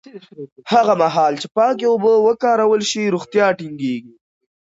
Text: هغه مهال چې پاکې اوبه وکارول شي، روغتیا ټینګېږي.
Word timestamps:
هغه 0.71 0.93
مهال 1.01 1.33
چې 1.41 1.47
پاکې 1.57 1.85
اوبه 1.89 2.11
وکارول 2.27 2.81
شي، 2.91 3.13
روغتیا 3.15 3.45
ټینګېږي. 3.57 4.13